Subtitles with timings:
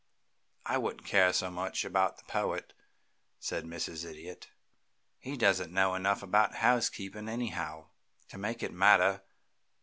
[0.65, 2.73] "I wouldn't care so much about the Poet,"
[3.39, 4.03] said Mrs.
[4.03, 4.49] Idiot;
[5.19, 7.89] "he doesn't know enough about housekeeping, anyhow,
[8.29, 9.21] to make it matter.